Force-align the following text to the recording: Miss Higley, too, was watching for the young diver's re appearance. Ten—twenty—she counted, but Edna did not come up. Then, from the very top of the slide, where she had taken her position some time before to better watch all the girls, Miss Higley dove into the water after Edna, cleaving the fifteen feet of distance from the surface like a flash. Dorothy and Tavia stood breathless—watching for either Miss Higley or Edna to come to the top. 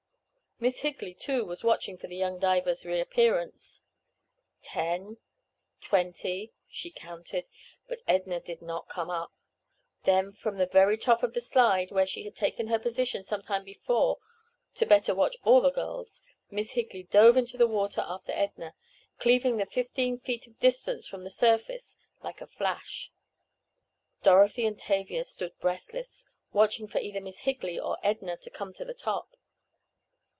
Miss 0.63 0.81
Higley, 0.81 1.13
too, 1.15 1.43
was 1.45 1.63
watching 1.63 1.97
for 1.97 2.05
the 2.05 2.15
young 2.15 2.37
diver's 2.37 2.85
re 2.85 2.99
appearance. 2.99 3.81
Ten—twenty—she 4.61 6.91
counted, 6.91 7.47
but 7.87 8.03
Edna 8.07 8.39
did 8.39 8.61
not 8.61 8.87
come 8.87 9.09
up. 9.09 9.31
Then, 10.03 10.31
from 10.31 10.57
the 10.59 10.67
very 10.67 10.99
top 10.99 11.23
of 11.23 11.33
the 11.33 11.41
slide, 11.41 11.89
where 11.89 12.05
she 12.05 12.25
had 12.25 12.35
taken 12.35 12.67
her 12.67 12.77
position 12.77 13.23
some 13.23 13.41
time 13.41 13.63
before 13.63 14.19
to 14.75 14.85
better 14.85 15.15
watch 15.15 15.35
all 15.43 15.61
the 15.61 15.71
girls, 15.71 16.21
Miss 16.51 16.73
Higley 16.73 17.01
dove 17.09 17.37
into 17.37 17.57
the 17.57 17.65
water 17.65 18.01
after 18.05 18.31
Edna, 18.31 18.75
cleaving 19.17 19.57
the 19.57 19.65
fifteen 19.65 20.19
feet 20.19 20.45
of 20.45 20.59
distance 20.59 21.07
from 21.07 21.23
the 21.23 21.31
surface 21.31 21.97
like 22.23 22.39
a 22.39 22.45
flash. 22.45 23.11
Dorothy 24.21 24.67
and 24.67 24.77
Tavia 24.77 25.23
stood 25.23 25.57
breathless—watching 25.57 26.87
for 26.87 26.99
either 26.99 27.19
Miss 27.19 27.39
Higley 27.39 27.79
or 27.79 27.97
Edna 28.03 28.37
to 28.37 28.49
come 28.51 28.71
to 28.73 28.85
the 28.85 28.93
top. 28.93 29.35